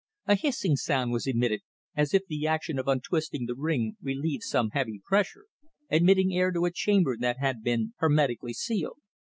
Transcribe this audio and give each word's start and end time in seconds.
A 0.25 0.33
hissing 0.33 0.77
sound 0.77 1.11
was 1.11 1.27
emitted, 1.27 1.61
as 1.95 2.11
if 2.15 2.25
the 2.25 2.47
action 2.47 2.79
of 2.79 2.87
untwisting 2.87 3.45
the 3.45 3.53
ring 3.53 3.97
relieved 4.01 4.41
some 4.41 4.71
heavy 4.71 4.99
pressure, 5.05 5.45
admitting 5.91 6.33
air 6.33 6.51
to 6.53 6.65
a 6.65 6.71
chamber 6.71 7.15
that 7.19 7.37
had 7.37 7.61
been 7.61 7.93
hermetically 7.97 8.53
sealed. 8.53 8.97